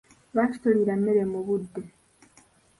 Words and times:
Lwaki 0.33 0.57
toliira 0.61 0.95
mmere 0.99 1.23
mu 1.31 1.39
budde? 1.45 1.81